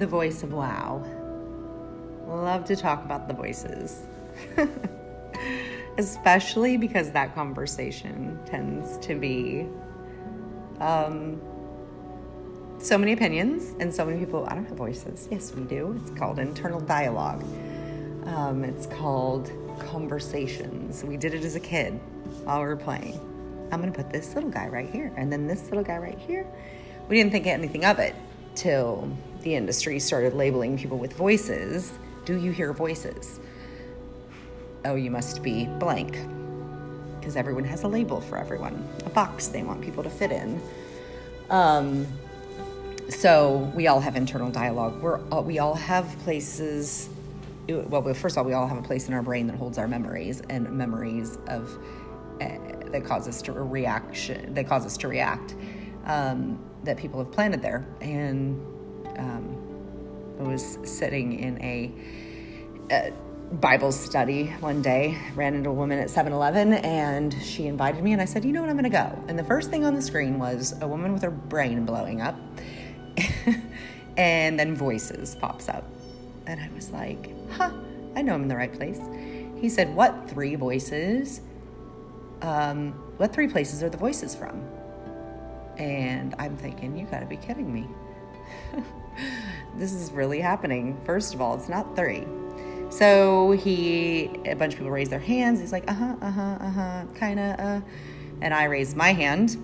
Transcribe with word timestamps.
the 0.00 0.06
voice 0.06 0.42
of 0.42 0.52
wow. 0.52 1.04
Love 2.26 2.64
to 2.64 2.74
talk 2.74 3.04
about 3.04 3.28
the 3.28 3.34
voices. 3.34 4.02
Especially 5.98 6.78
because 6.78 7.10
that 7.10 7.34
conversation 7.34 8.38
tends 8.46 8.96
to 9.06 9.14
be 9.14 9.66
um, 10.80 11.38
so 12.78 12.96
many 12.96 13.12
opinions 13.12 13.74
and 13.78 13.94
so 13.94 14.06
many 14.06 14.18
people. 14.18 14.46
I 14.46 14.54
don't 14.54 14.64
have 14.64 14.78
voices. 14.78 15.28
Yes, 15.30 15.54
we 15.54 15.64
do. 15.64 16.00
It's 16.00 16.18
called 16.18 16.38
internal 16.38 16.80
dialogue. 16.80 17.44
Um, 18.24 18.64
it's 18.64 18.86
called 18.86 19.52
conversations. 19.78 21.04
We 21.04 21.18
did 21.18 21.34
it 21.34 21.44
as 21.44 21.56
a 21.56 21.60
kid 21.60 21.92
while 22.44 22.60
we 22.60 22.68
were 22.68 22.76
playing. 22.76 23.20
I'm 23.70 23.80
going 23.82 23.92
to 23.92 23.96
put 24.02 24.10
this 24.10 24.34
little 24.34 24.50
guy 24.50 24.66
right 24.68 24.88
here 24.88 25.12
and 25.16 25.30
then 25.30 25.46
this 25.46 25.64
little 25.64 25.84
guy 25.84 25.98
right 25.98 26.18
here. 26.18 26.46
We 27.08 27.16
didn't 27.16 27.32
think 27.32 27.46
anything 27.46 27.84
of 27.84 27.98
it 27.98 28.14
till 28.54 29.08
the 29.42 29.54
industry 29.54 29.98
started 29.98 30.34
labeling 30.34 30.78
people 30.78 30.98
with 30.98 31.12
voices. 31.14 31.92
Do 32.24 32.38
you 32.38 32.50
hear 32.50 32.72
voices? 32.72 33.40
Oh, 34.84 34.94
you 34.94 35.10
must 35.10 35.42
be 35.42 35.66
blank. 35.66 36.18
Because 37.18 37.36
everyone 37.36 37.64
has 37.64 37.82
a 37.82 37.88
label 37.88 38.20
for 38.20 38.38
everyone, 38.38 38.86
a 39.04 39.10
box 39.10 39.48
they 39.48 39.62
want 39.62 39.82
people 39.82 40.02
to 40.02 40.10
fit 40.10 40.32
in. 40.32 40.60
Um, 41.50 42.06
so 43.08 43.70
we 43.74 43.88
all 43.88 44.00
have 44.00 44.16
internal 44.16 44.50
dialogue. 44.50 45.00
We're 45.02 45.20
all, 45.28 45.42
we 45.42 45.58
all 45.58 45.74
have 45.74 46.06
places. 46.20 47.08
Well, 47.68 48.02
first 48.14 48.36
of 48.36 48.38
all, 48.38 48.44
we 48.44 48.52
all 48.52 48.66
have 48.66 48.78
a 48.78 48.82
place 48.82 49.08
in 49.08 49.14
our 49.14 49.22
brain 49.22 49.46
that 49.48 49.56
holds 49.56 49.78
our 49.78 49.86
memories 49.86 50.42
and 50.48 50.70
memories 50.70 51.36
of 51.46 51.78
uh, 52.40 52.48
that 52.90 53.04
cause 53.04 53.28
us 53.28 53.42
to 53.42 53.52
reaction 53.52 54.54
that 54.54 54.66
cause 54.66 54.86
us 54.86 54.96
to 54.96 55.08
react 55.08 55.54
um, 56.04 56.58
that 56.84 56.96
people 56.96 57.18
have 57.22 57.32
planted 57.32 57.62
there. 57.62 57.86
And 58.00 58.60
um, 59.18 60.36
I 60.40 60.42
was 60.44 60.78
sitting 60.84 61.38
in 61.38 61.62
a, 61.62 61.92
a 62.90 63.12
Bible 63.52 63.90
study 63.90 64.46
one 64.60 64.80
day, 64.80 65.18
ran 65.34 65.54
into 65.54 65.70
a 65.70 65.72
woman 65.72 65.98
at 65.98 66.08
7 66.08 66.32
Eleven, 66.32 66.74
and 66.74 67.34
she 67.42 67.66
invited 67.66 68.02
me, 68.02 68.12
and 68.12 68.22
I 68.22 68.24
said, 68.24 68.44
You 68.44 68.52
know 68.52 68.60
what, 68.60 68.70
I'm 68.70 68.76
going 68.76 68.90
to 68.90 68.96
go. 68.96 69.24
And 69.26 69.38
the 69.38 69.44
first 69.44 69.70
thing 69.70 69.84
on 69.84 69.94
the 69.94 70.02
screen 70.02 70.38
was 70.38 70.74
a 70.80 70.86
woman 70.86 71.12
with 71.12 71.22
her 71.22 71.30
brain 71.30 71.84
blowing 71.84 72.20
up, 72.20 72.36
and 74.16 74.58
then 74.58 74.76
voices 74.76 75.34
pops 75.34 75.68
up. 75.68 75.84
And 76.46 76.60
I 76.60 76.70
was 76.74 76.90
like, 76.90 77.30
Huh, 77.50 77.72
I 78.14 78.22
know 78.22 78.34
I'm 78.34 78.42
in 78.42 78.48
the 78.48 78.56
right 78.56 78.72
place. 78.72 79.00
He 79.60 79.68
said, 79.68 79.94
What 79.96 80.30
three 80.30 80.54
voices? 80.54 81.40
Um, 82.42 82.92
what 83.18 83.32
three 83.32 83.48
places 83.48 83.82
are 83.82 83.90
the 83.90 83.98
voices 83.98 84.34
from? 84.34 84.62
And 85.80 86.34
I'm 86.38 86.56
thinking, 86.58 86.96
You 86.96 87.06
got 87.06 87.20
to 87.20 87.26
be 87.26 87.38
kidding 87.38 87.72
me. 87.72 87.88
this 89.76 89.92
is 89.92 90.12
really 90.12 90.40
happening. 90.40 91.00
First 91.04 91.34
of 91.34 91.40
all, 91.40 91.54
it's 91.54 91.68
not 91.68 91.96
three. 91.96 92.26
So 92.90 93.52
he, 93.52 94.30
a 94.44 94.54
bunch 94.54 94.74
of 94.74 94.78
people 94.78 94.90
raise 94.90 95.08
their 95.08 95.20
hands. 95.20 95.60
He's 95.60 95.72
like, 95.72 95.88
uh 95.90 95.94
huh, 95.94 96.16
uh 96.20 96.30
huh, 96.30 96.58
uh 96.60 96.70
huh, 96.70 97.04
kind 97.14 97.40
of, 97.40 97.60
uh. 97.60 97.80
And 98.42 98.52
I 98.52 98.64
raise 98.64 98.94
my 98.94 99.12
hand. 99.12 99.56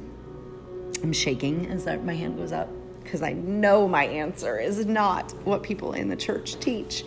I'm 1.03 1.12
shaking 1.12 1.67
as 1.67 1.86
my 1.86 2.14
hand 2.14 2.39
goes 2.39 2.53
up 2.53 2.69
because 3.03 3.23
I 3.23 3.34
know 3.34 3.86
my 3.86 4.05
answer 4.06 4.58
is 4.58 4.86
not 4.86 5.33
what 5.45 5.62
people 5.62 5.92
in 5.92 6.08
the 6.08 6.17
church 6.17 6.58
teach. 6.61 7.05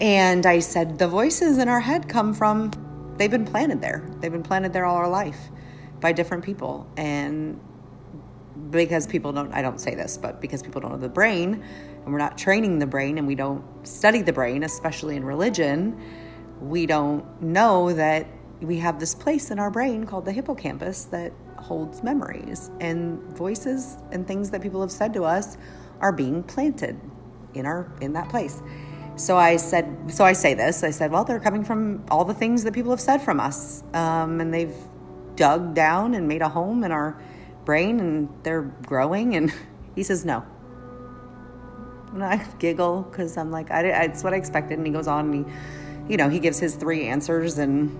And 0.00 0.44
I 0.44 0.58
said, 0.58 0.98
the 0.98 1.08
voices 1.08 1.58
in 1.58 1.68
our 1.68 1.80
head 1.80 2.08
come 2.08 2.34
from, 2.34 2.72
they've 3.16 3.30
been 3.30 3.44
planted 3.46 3.80
there. 3.80 4.04
They've 4.18 4.32
been 4.32 4.42
planted 4.42 4.72
there 4.72 4.84
all 4.84 4.96
our 4.96 5.08
life 5.08 5.48
by 6.00 6.12
different 6.12 6.44
people. 6.44 6.88
And 6.96 7.60
because 8.70 9.06
people 9.06 9.32
don't, 9.32 9.52
I 9.52 9.62
don't 9.62 9.80
say 9.80 9.94
this, 9.94 10.16
but 10.16 10.40
because 10.40 10.62
people 10.62 10.80
don't 10.80 10.92
know 10.92 10.98
the 10.98 11.08
brain 11.08 11.62
and 12.04 12.12
we're 12.12 12.18
not 12.18 12.36
training 12.36 12.78
the 12.78 12.86
brain 12.86 13.18
and 13.18 13.26
we 13.26 13.34
don't 13.34 13.64
study 13.86 14.22
the 14.22 14.32
brain, 14.32 14.62
especially 14.62 15.16
in 15.16 15.24
religion, 15.24 16.00
we 16.60 16.86
don't 16.86 17.42
know 17.42 17.92
that 17.92 18.26
we 18.60 18.78
have 18.78 19.00
this 19.00 19.14
place 19.14 19.50
in 19.50 19.58
our 19.58 19.70
brain 19.70 20.04
called 20.04 20.24
the 20.24 20.32
hippocampus 20.32 21.04
that 21.04 21.32
holds 21.56 22.02
memories 22.02 22.70
and 22.80 23.22
voices 23.36 23.96
and 24.12 24.26
things 24.26 24.50
that 24.50 24.60
people 24.60 24.80
have 24.80 24.90
said 24.90 25.14
to 25.14 25.24
us 25.24 25.56
are 26.00 26.12
being 26.12 26.42
planted 26.42 26.98
in 27.54 27.66
our 27.66 27.90
in 28.00 28.12
that 28.12 28.28
place. 28.28 28.62
So 29.16 29.36
I 29.36 29.56
said, 29.56 30.10
so 30.10 30.24
I 30.24 30.32
say 30.32 30.54
this. 30.54 30.82
I 30.82 30.90
said, 30.90 31.10
well, 31.10 31.24
they're 31.24 31.40
coming 31.40 31.64
from 31.64 32.04
all 32.10 32.24
the 32.24 32.32
things 32.34 32.64
that 32.64 32.72
people 32.72 32.90
have 32.90 33.00
said 33.00 33.18
from 33.18 33.38
us, 33.38 33.82
um, 33.92 34.40
and 34.40 34.52
they've 34.52 34.74
dug 35.36 35.74
down 35.74 36.14
and 36.14 36.26
made 36.26 36.42
a 36.42 36.48
home 36.48 36.84
in 36.84 36.92
our 36.92 37.20
brain 37.64 38.00
and 38.00 38.28
they're 38.42 38.62
growing. 38.62 39.36
And 39.36 39.52
he 39.94 40.02
says, 40.02 40.24
no. 40.24 40.44
And 42.12 42.24
I 42.24 42.44
giggle 42.58 43.02
because 43.02 43.36
I'm 43.36 43.50
like, 43.50 43.70
I, 43.70 43.82
it's 44.04 44.24
what 44.24 44.34
I 44.34 44.36
expected. 44.36 44.78
And 44.78 44.86
he 44.86 44.92
goes 44.92 45.06
on 45.06 45.32
and 45.32 45.46
he, 45.46 46.12
you 46.12 46.16
know, 46.16 46.28
he 46.28 46.40
gives 46.40 46.58
his 46.58 46.74
three 46.74 47.06
answers. 47.06 47.58
And, 47.58 47.96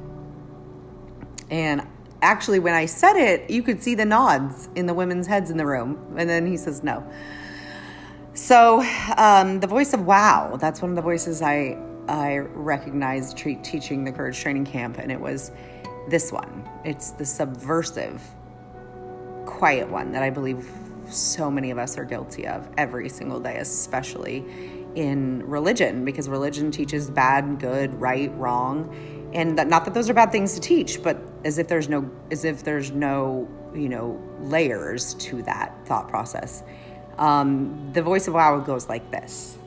and 1.48 1.86
actually, 2.20 2.58
when 2.58 2.74
I 2.74 2.86
said 2.86 3.16
it, 3.16 3.50
you 3.50 3.62
could 3.62 3.82
see 3.82 3.94
the 3.94 4.04
nods 4.04 4.68
in 4.74 4.86
the 4.86 4.94
women's 4.94 5.26
heads 5.26 5.50
in 5.50 5.56
the 5.56 5.66
room. 5.66 6.14
And 6.16 6.28
then 6.28 6.46
he 6.46 6.56
says, 6.56 6.82
no. 6.82 7.08
So, 8.34 8.84
um, 9.16 9.60
the 9.60 9.66
voice 9.66 9.92
of 9.92 10.06
wow, 10.06 10.56
that's 10.56 10.82
one 10.82 10.90
of 10.90 10.96
the 10.96 11.02
voices 11.02 11.42
I, 11.42 11.78
I 12.08 12.38
recognized 12.38 13.36
tre- 13.36 13.56
teaching 13.56 14.04
the 14.04 14.12
courage 14.12 14.38
training 14.38 14.66
camp. 14.66 14.98
And 14.98 15.12
it 15.12 15.20
was 15.20 15.52
this 16.08 16.32
one 16.32 16.68
it's 16.84 17.10
the 17.12 17.24
subversive 17.24 18.22
quiet 19.50 19.88
one 19.88 20.12
that 20.12 20.22
I 20.22 20.30
believe 20.30 20.66
so 21.08 21.50
many 21.50 21.70
of 21.70 21.78
us 21.78 21.98
are 21.98 22.04
guilty 22.04 22.46
of 22.46 22.68
every 22.78 23.08
single 23.08 23.40
day, 23.40 23.56
especially 23.56 24.44
in 24.94 25.46
religion, 25.48 26.04
because 26.04 26.28
religion 26.28 26.70
teaches 26.70 27.10
bad, 27.10 27.58
good, 27.58 28.00
right, 28.00 28.32
wrong, 28.36 28.94
and 29.32 29.58
that, 29.58 29.68
not 29.68 29.84
that 29.84 29.94
those 29.94 30.08
are 30.08 30.14
bad 30.14 30.32
things 30.32 30.54
to 30.54 30.60
teach, 30.60 31.02
but 31.02 31.20
as 31.44 31.58
if 31.58 31.68
there's 31.68 31.88
no 31.88 32.10
as 32.30 32.44
if 32.44 32.64
there's 32.64 32.90
no 32.90 33.48
you 33.74 33.88
know 33.88 34.20
layers 34.40 35.14
to 35.14 35.42
that 35.42 35.74
thought 35.86 36.08
process. 36.08 36.62
Um, 37.18 37.90
the 37.92 38.02
voice 38.02 38.26
of 38.26 38.34
wow 38.34 38.58
goes 38.58 38.88
like 38.88 39.08
this: 39.10 39.58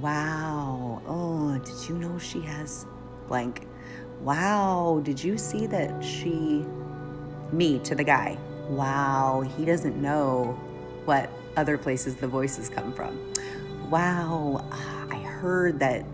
Wow, 0.00 1.02
oh, 1.06 1.58
did 1.58 1.88
you 1.88 1.96
know 1.96 2.18
she 2.18 2.40
has 2.42 2.84
blank? 3.28 3.66
Wow, 4.20 5.00
did 5.02 5.22
you 5.22 5.38
see 5.38 5.66
that 5.66 6.02
she? 6.02 6.64
Me 7.52 7.80
to 7.80 7.96
the 7.96 8.04
guy 8.04 8.38
wow, 8.70 9.42
he 9.56 9.64
doesn't 9.64 10.00
know 10.00 10.58
what 11.04 11.30
other 11.56 11.76
places 11.76 12.16
the 12.16 12.28
voices 12.28 12.68
come 12.68 12.92
from. 12.92 13.32
Wow, 13.90 14.64
I 15.10 15.16
heard 15.16 15.80
that. 15.80 16.04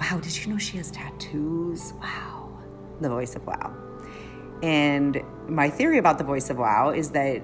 Wow, 0.00 0.18
did 0.20 0.44
you 0.44 0.50
know 0.50 0.58
she 0.58 0.78
has 0.78 0.90
tattoos? 0.90 1.92
Wow, 2.00 2.50
the 3.00 3.08
voice 3.08 3.36
of 3.36 3.46
wow. 3.46 3.74
And 4.62 5.20
my 5.48 5.68
theory 5.68 5.98
about 5.98 6.18
the 6.18 6.24
voice 6.24 6.50
of 6.50 6.56
wow 6.56 6.90
is 6.90 7.10
that 7.10 7.42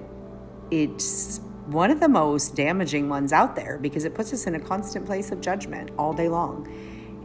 it's 0.71 1.39
one 1.67 1.91
of 1.91 1.99
the 1.99 2.09
most 2.09 2.55
damaging 2.55 3.09
ones 3.09 3.33
out 3.33 3.55
there 3.55 3.77
because 3.77 4.05
it 4.05 4.15
puts 4.15 4.33
us 4.33 4.47
in 4.47 4.55
a 4.55 4.59
constant 4.59 5.05
place 5.05 5.31
of 5.31 5.41
judgment 5.41 5.91
all 5.97 6.13
day 6.13 6.29
long 6.29 6.67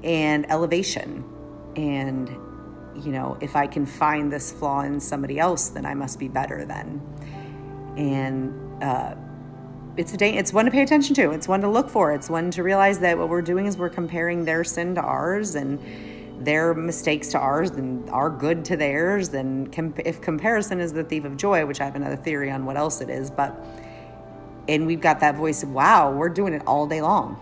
and 0.02 0.50
elevation 0.50 1.24
and 1.76 2.28
you 2.96 3.12
know, 3.12 3.36
if 3.40 3.56
I 3.56 3.66
can 3.66 3.86
find 3.86 4.32
this 4.32 4.52
flaw 4.52 4.82
in 4.82 5.00
somebody 5.00 5.38
else, 5.38 5.68
then 5.70 5.86
I 5.86 5.94
must 5.94 6.18
be 6.18 6.28
better 6.28 6.64
then. 6.64 7.00
And 7.96 8.82
uh, 8.82 9.14
it's 9.96 10.14
a 10.14 10.16
day, 10.16 10.34
it's 10.34 10.52
one 10.52 10.64
to 10.64 10.70
pay 10.70 10.82
attention 10.82 11.14
to. 11.16 11.30
It's 11.30 11.48
one 11.48 11.60
to 11.60 11.68
look 11.68 11.90
for. 11.90 12.12
It's 12.12 12.30
one 12.30 12.50
to 12.52 12.62
realize 12.62 12.98
that 13.00 13.18
what 13.18 13.28
we're 13.28 13.42
doing 13.42 13.66
is 13.66 13.76
we're 13.76 13.90
comparing 13.90 14.44
their 14.44 14.64
sin 14.64 14.94
to 14.94 15.00
ours 15.00 15.54
and 15.54 15.78
their 16.44 16.74
mistakes 16.74 17.28
to 17.28 17.38
ours 17.38 17.70
and 17.70 18.08
our 18.10 18.30
good 18.30 18.64
to 18.66 18.76
theirs. 18.76 19.28
And 19.34 19.72
com- 19.72 19.94
if 20.04 20.20
comparison 20.20 20.80
is 20.80 20.92
the 20.92 21.04
thief 21.04 21.24
of 21.24 21.36
joy, 21.36 21.66
which 21.66 21.80
I 21.80 21.84
have 21.84 21.96
another 21.96 22.16
theory 22.16 22.50
on 22.50 22.64
what 22.64 22.76
else 22.76 23.00
it 23.00 23.10
is, 23.10 23.30
but 23.30 23.64
and 24.68 24.86
we've 24.86 25.00
got 25.00 25.20
that 25.20 25.36
voice 25.36 25.62
of 25.62 25.70
wow, 25.70 26.12
we're 26.12 26.28
doing 26.28 26.54
it 26.54 26.62
all 26.66 26.86
day 26.86 27.02
long 27.02 27.38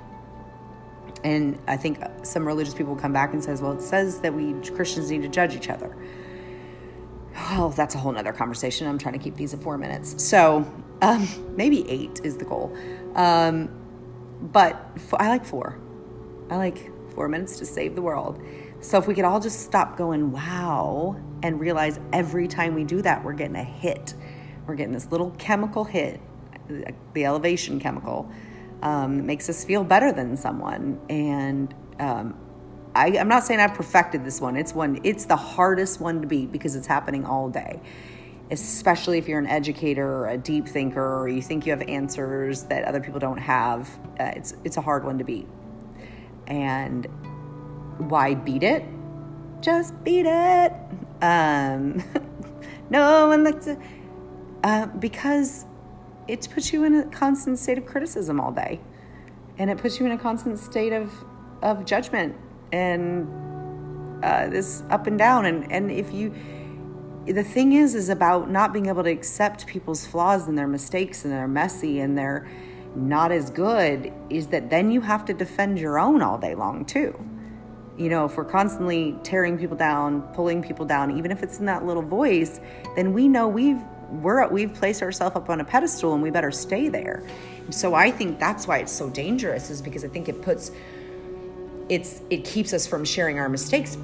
and 1.25 1.59
I 1.67 1.77
think 1.77 1.99
some 2.23 2.47
religious 2.47 2.75
people 2.75 2.97
come 2.97 3.13
back 3.13 3.33
and 3.33 3.43
says, 3.43 3.61
well, 3.61 3.73
it 3.73 3.83
says 3.83 4.21
that 4.21 4.33
we 4.33 4.55
Christians 4.71 5.11
need 5.11 5.23
to 5.23 5.29
judge 5.29 5.55
each 5.55 5.69
other. 5.69 5.97
Well, 7.35 7.71
that's 7.71 7.95
a 7.95 7.99
whole 7.99 8.13
nother 8.13 8.33
conversation. 8.33 8.87
I'm 8.87 8.99
trying 8.99 9.15
to 9.15 9.21
keep 9.21 9.37
these 9.37 9.55
at 9.55 9.63
four 9.63 9.79
minutes. 9.79 10.23
So 10.23 10.71
um, 11.03 11.29
maybe 11.57 11.89
eight 11.89 12.21
is 12.25 12.37
the 12.37 12.45
goal. 12.45 12.77
Um, 13.15 13.71
but 14.41 14.99
I 15.19 15.29
like 15.29 15.45
four. 15.45 15.79
I 16.51 16.57
like 16.57 16.91
four 17.13 17.29
minutes 17.29 17.59
to 17.59 17.67
save 17.67 17.95
the 17.95 18.03
world. 18.03 18.43
So 18.81 18.99
if 18.99 19.07
we 19.07 19.15
could 19.15 19.25
all 19.25 19.41
just 19.41 19.61
stop 19.61 19.97
going, 19.97 20.33
wow, 20.33 21.17
and 21.43 21.61
realize 21.61 22.01
every 22.13 22.49
time 22.49 22.75
we 22.75 22.85
do 22.85 23.03
that, 23.03 23.23
we're 23.23 23.35
getting 23.35 23.57
a 23.57 23.65
hit. 23.65 24.15
We're 24.67 24.75
getting 24.75 24.93
this 24.95 25.11
little 25.11 25.31
chemical 25.33 25.85
hit, 25.85 26.21
the 27.15 27.25
elevation 27.25 27.79
chemical 27.79 28.31
um, 28.83 29.27
makes 29.27 29.49
us 29.49 29.65
feel 29.65 29.85
better 29.85 30.13
than 30.13 30.37
someone. 30.37 31.01
And 31.09 31.75
um, 31.99 32.37
I, 32.95 33.19
I'm 33.19 33.29
not 33.29 33.45
saying 33.45 33.61
I've 33.61 33.75
perfected 33.75 34.25
this 34.25 34.41
one. 34.41 34.57
It's 34.57 34.75
one. 34.75 35.01
It's 35.05 35.27
the 35.27 35.37
hardest 35.37 36.01
one 36.01 36.21
to 36.23 36.27
beat 36.27 36.51
because 36.53 36.75
it's 36.77 36.87
happening 36.87 37.25
all 37.25 37.49
day. 37.49 37.81
especially 38.51 39.17
if 39.19 39.29
you're 39.29 39.39
an 39.39 39.47
educator 39.47 40.07
or 40.07 40.29
a 40.29 40.37
deep 40.37 40.67
thinker 40.67 41.19
or 41.21 41.29
you 41.29 41.41
think 41.41 41.67
you 41.67 41.73
have 41.73 41.83
answers 41.83 42.65
that 42.65 42.85
other 42.85 43.01
people 43.01 43.21
don't 43.21 43.39
have. 43.39 43.89
Uh, 44.19 44.33
it's 44.37 44.55
it's 44.65 44.77
a 44.77 44.81
hard 44.81 45.05
one 45.05 45.19
to 45.19 45.25
beat. 45.25 45.47
And 46.47 47.07
why 47.99 48.35
beat 48.35 48.63
it? 48.63 48.85
Just 49.61 50.03
beat 50.03 50.27
it. 50.27 50.73
Um, 51.23 52.03
no 52.91 53.29
one 53.29 53.45
likes 53.45 53.67
it 53.69 53.79
uh, 54.65 54.87
because 54.87 55.65
it 56.29 56.49
puts 56.53 56.73
you 56.73 56.85
in 56.85 56.95
a 56.95 57.07
constant 57.07 57.59
state 57.59 57.79
of 57.79 57.87
criticism 57.87 58.41
all 58.41 58.53
day, 58.53 58.81
and 59.59 59.71
it 59.71 59.79
puts 59.79 59.99
you 60.01 60.07
in 60.07 60.13
a 60.13 60.19
constant 60.19 60.59
state 60.59 60.93
of 60.93 61.13
of 61.63 61.85
judgment 61.85 62.35
and 62.73 63.29
uh, 64.25 64.49
this 64.49 64.83
up 64.91 65.07
and 65.07 65.19
down. 65.19 65.47
And 65.47 65.71
and 65.71 65.91
if 65.91 66.13
you 66.13 66.35
the 67.27 67.45
thing 67.45 67.75
is 67.75 67.95
is 67.95 68.09
about 68.09 68.51
not 68.51 68.73
being 68.73 68.87
able 68.87 69.05
to 69.05 69.11
accept 69.11 69.67
people's 69.67 70.07
flaws 70.07 70.49
and 70.49 70.57
their 70.57 70.67
mistakes 70.67 71.25
and 71.25 71.33
they're 71.33 71.49
messy 71.49 72.01
and 72.01 72.17
they're 72.17 72.49
not 72.97 73.31
as 73.31 73.51
good 73.51 74.13
is 74.31 74.49
that 74.49 74.71
then 74.71 74.91
you 74.91 75.01
have 75.01 75.25
to 75.25 75.35
defend 75.35 75.79
your 75.79 75.99
own 75.99 76.23
all 76.23 76.39
day 76.39 76.55
long 76.55 76.85
too 76.85 77.15
you 77.97 78.09
know 78.09 78.25
if 78.25 78.37
we're 78.37 78.45
constantly 78.45 79.17
tearing 79.23 79.59
people 79.59 79.77
down 79.77 80.23
pulling 80.35 80.63
people 80.63 80.85
down 80.85 81.17
even 81.17 81.31
if 81.31 81.43
it's 81.43 81.61
in 81.61 81.67
that 81.67 81.85
little 81.85 82.03
voice 82.03 82.59
then 82.97 83.13
we 83.13 83.29
know 83.29 83.47
we've 83.47 83.83
we're 84.11 84.47
we've 84.49 84.75
placed 84.75 85.03
ourselves 85.03 85.37
up 85.37 85.49
on 85.49 85.61
a 85.61 85.65
pedestal 85.65 86.15
and 86.15 86.23
we 86.23 86.31
better 86.31 86.51
stay 86.51 86.89
there. 86.89 87.23
So 87.71 87.95
i 87.95 88.11
think 88.11 88.39
that's 88.39 88.67
why 88.67 88.79
it's 88.79 88.93
so 88.93 89.09
dangerous 89.11 89.71
is 89.71 89.81
because 89.81 90.05
i 90.05 90.09
think 90.09 90.29
it 90.29 90.43
puts 90.43 90.73
it's 91.89 92.23
it 92.31 92.45
keeps 92.45 92.73
us 92.73 92.87
from 92.87 93.05
sharing 93.05 93.39
our 93.39 93.49
mistakes 93.49 93.97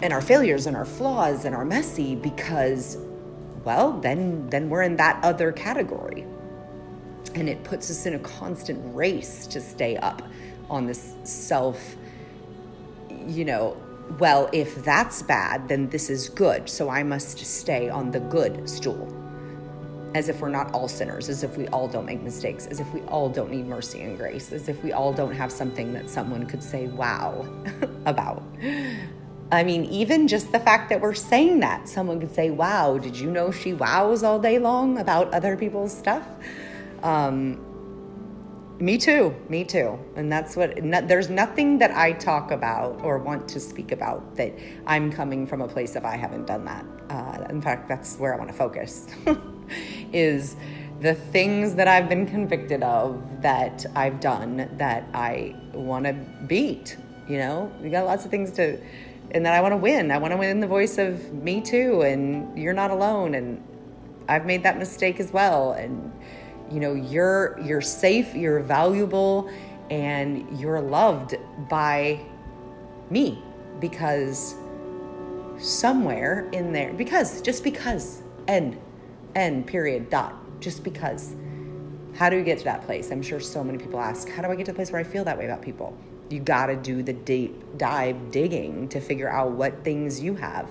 and 0.00 0.12
our 0.12 0.20
failures 0.20 0.66
and 0.66 0.76
our 0.76 0.84
flaws 0.84 1.44
and 1.44 1.54
our 1.54 1.64
messy 1.64 2.14
because 2.14 2.98
well 3.64 3.92
then 4.00 4.48
then 4.50 4.68
we're 4.68 4.82
in 4.82 4.96
that 4.96 5.22
other 5.24 5.52
category. 5.52 6.24
And 7.34 7.48
it 7.48 7.64
puts 7.64 7.90
us 7.90 8.06
in 8.06 8.14
a 8.14 8.18
constant 8.20 8.80
race 8.94 9.48
to 9.48 9.60
stay 9.60 9.96
up 9.96 10.22
on 10.70 10.86
this 10.86 11.14
self 11.24 11.96
you 13.26 13.44
know 13.44 13.76
well 14.18 14.48
if 14.52 14.84
that's 14.84 15.22
bad 15.22 15.68
then 15.68 15.88
this 15.90 16.10
is 16.10 16.28
good 16.28 16.68
so 16.68 16.88
i 16.88 17.02
must 17.02 17.38
stay 17.38 17.88
on 17.88 18.10
the 18.10 18.20
good 18.20 18.68
stool 18.68 19.08
as 20.14 20.28
if 20.28 20.40
we're 20.40 20.48
not 20.48 20.72
all 20.72 20.86
sinners, 20.86 21.28
as 21.28 21.42
if 21.42 21.56
we 21.56 21.66
all 21.68 21.88
don't 21.88 22.06
make 22.06 22.22
mistakes, 22.22 22.66
as 22.68 22.78
if 22.78 22.92
we 22.94 23.00
all 23.02 23.28
don't 23.28 23.50
need 23.50 23.66
mercy 23.66 24.00
and 24.00 24.16
grace, 24.16 24.52
as 24.52 24.68
if 24.68 24.82
we 24.84 24.92
all 24.92 25.12
don't 25.12 25.34
have 25.34 25.50
something 25.50 25.92
that 25.92 26.08
someone 26.08 26.46
could 26.46 26.62
say 26.62 26.86
wow 26.86 27.46
about. 28.06 28.42
I 29.50 29.62
mean, 29.64 29.84
even 29.86 30.28
just 30.28 30.52
the 30.52 30.60
fact 30.60 30.88
that 30.90 31.00
we're 31.00 31.14
saying 31.14 31.60
that, 31.60 31.88
someone 31.88 32.20
could 32.20 32.34
say, 32.34 32.50
Wow, 32.50 32.98
did 32.98 33.16
you 33.16 33.30
know 33.30 33.50
she 33.50 33.74
wows 33.74 34.22
all 34.22 34.38
day 34.38 34.58
long 34.58 34.98
about 34.98 35.32
other 35.34 35.56
people's 35.56 35.96
stuff? 35.96 36.26
Um, 37.02 37.60
me 38.78 38.98
too, 38.98 39.34
me 39.48 39.64
too. 39.64 39.98
And 40.16 40.30
that's 40.30 40.56
what, 40.56 40.82
no, 40.82 41.00
there's 41.00 41.30
nothing 41.30 41.78
that 41.78 41.92
I 41.92 42.12
talk 42.12 42.50
about 42.50 43.00
or 43.02 43.18
want 43.18 43.48
to 43.48 43.60
speak 43.60 43.92
about 43.92 44.36
that 44.36 44.52
I'm 44.86 45.12
coming 45.12 45.46
from 45.46 45.60
a 45.60 45.68
place 45.68 45.96
of 45.96 46.04
I 46.04 46.16
haven't 46.16 46.46
done 46.46 46.64
that. 46.64 46.84
Uh, 47.10 47.46
in 47.50 47.60
fact, 47.60 47.88
that's 47.88 48.16
where 48.16 48.34
I 48.34 48.38
want 48.38 48.50
to 48.50 48.56
focus, 48.56 49.06
is 50.12 50.56
the 51.00 51.14
things 51.14 51.74
that 51.74 51.88
I've 51.88 52.08
been 52.08 52.26
convicted 52.26 52.82
of 52.82 53.22
that 53.42 53.84
I've 53.94 54.20
done 54.20 54.68
that 54.78 55.04
I 55.12 55.54
want 55.72 56.06
to 56.06 56.12
beat. 56.46 56.96
You 57.28 57.38
know, 57.38 57.72
we 57.80 57.90
got 57.90 58.04
lots 58.04 58.24
of 58.24 58.30
things 58.30 58.50
to 58.52 58.80
and 59.30 59.44
that 59.44 59.54
I 59.54 59.60
want 59.60 59.72
to 59.72 59.76
win. 59.76 60.10
I 60.10 60.18
want 60.18 60.32
to 60.32 60.36
win 60.36 60.60
the 60.60 60.66
voice 60.66 60.98
of 60.98 61.32
me 61.32 61.60
too, 61.60 62.02
and 62.02 62.56
you're 62.56 62.72
not 62.72 62.90
alone. 62.90 63.34
And 63.34 63.62
I've 64.28 64.46
made 64.46 64.62
that 64.62 64.78
mistake 64.78 65.18
as 65.18 65.32
well. 65.32 65.72
And 65.72 66.12
you 66.74 66.80
know, 66.80 66.94
you're 66.94 67.58
you're 67.62 67.80
safe, 67.80 68.34
you're 68.34 68.60
valuable, 68.60 69.50
and 69.90 70.58
you're 70.58 70.80
loved 70.80 71.36
by 71.68 72.20
me 73.10 73.42
because 73.80 74.56
somewhere 75.58 76.48
in 76.52 76.72
there, 76.72 76.92
because 76.92 77.40
just 77.40 77.62
because, 77.62 78.22
end, 78.48 78.76
end, 79.34 79.66
period, 79.66 80.10
dot, 80.10 80.34
just 80.60 80.82
because. 80.82 81.36
How 82.16 82.30
do 82.30 82.36
we 82.36 82.44
get 82.44 82.58
to 82.58 82.64
that 82.64 82.84
place? 82.86 83.10
I'm 83.10 83.22
sure 83.22 83.40
so 83.40 83.64
many 83.64 83.76
people 83.76 83.98
ask, 83.98 84.28
how 84.28 84.42
do 84.42 84.48
I 84.48 84.54
get 84.54 84.66
to 84.66 84.72
the 84.72 84.76
place 84.76 84.92
where 84.92 85.00
I 85.00 85.04
feel 85.04 85.24
that 85.24 85.36
way 85.36 85.46
about 85.46 85.62
people? 85.62 85.98
you 86.30 86.40
got 86.40 86.66
to 86.66 86.76
do 86.76 87.02
the 87.02 87.12
deep 87.12 87.54
dive 87.76 88.30
digging 88.30 88.88
to 88.88 89.00
figure 89.00 89.30
out 89.30 89.52
what 89.52 89.84
things 89.84 90.20
you 90.20 90.34
have. 90.34 90.70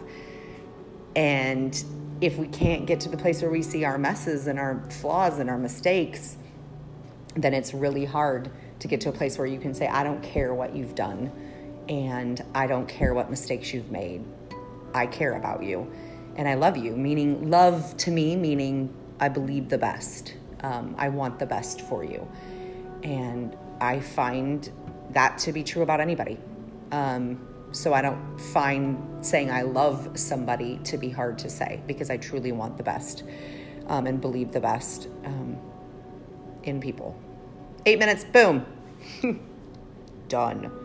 And 1.15 1.83
if 2.23 2.37
we 2.37 2.47
can't 2.47 2.85
get 2.85 3.01
to 3.01 3.09
the 3.09 3.17
place 3.17 3.41
where 3.41 3.51
we 3.51 3.61
see 3.61 3.83
our 3.83 3.97
messes 3.97 4.47
and 4.47 4.57
our 4.57 4.81
flaws 4.89 5.39
and 5.39 5.49
our 5.49 5.57
mistakes, 5.57 6.37
then 7.35 7.53
it's 7.53 7.73
really 7.73 8.05
hard 8.05 8.49
to 8.79 8.87
get 8.87 9.01
to 9.01 9.09
a 9.09 9.11
place 9.11 9.37
where 9.37 9.47
you 9.47 9.59
can 9.59 9.73
say, 9.73 9.87
I 9.87 10.03
don't 10.03 10.23
care 10.23 10.53
what 10.53 10.73
you've 10.73 10.95
done 10.95 11.31
and 11.89 12.41
I 12.55 12.67
don't 12.67 12.87
care 12.87 13.13
what 13.13 13.29
mistakes 13.29 13.73
you've 13.73 13.91
made. 13.91 14.23
I 14.93 15.05
care 15.05 15.33
about 15.33 15.63
you 15.63 15.91
and 16.37 16.47
I 16.47 16.53
love 16.53 16.77
you, 16.77 16.95
meaning 16.95 17.49
love 17.49 17.97
to 17.97 18.11
me, 18.11 18.37
meaning 18.37 18.93
I 19.19 19.27
believe 19.27 19.67
the 19.67 19.77
best. 19.77 20.35
Um, 20.61 20.95
I 20.97 21.09
want 21.09 21.39
the 21.39 21.45
best 21.45 21.81
for 21.81 22.05
you. 22.05 22.25
And 23.03 23.57
I 23.81 23.99
find 23.99 24.69
that 25.09 25.39
to 25.39 25.51
be 25.51 25.63
true 25.63 25.81
about 25.81 25.99
anybody. 25.99 26.39
Um, 26.93 27.52
so 27.73 27.93
I 27.93 28.01
don't 28.01 28.39
find 28.39 29.25
saying 29.25 29.51
I 29.51 29.63
love 29.63 30.17
somebody 30.17 30.79
to 30.85 30.97
be 30.97 31.09
hard 31.09 31.37
to 31.39 31.49
say 31.49 31.81
because 31.87 32.09
I 32.09 32.17
truly 32.17 32.51
want 32.51 32.77
the 32.77 32.83
best 32.83 33.23
um, 33.87 34.07
and 34.07 34.21
believe 34.21 34.51
the 34.51 34.59
best 34.59 35.07
um, 35.25 35.57
in 36.63 36.79
people. 36.79 37.19
Eight 37.85 37.99
minutes, 37.99 38.23
boom, 38.23 38.65
done. 40.29 40.82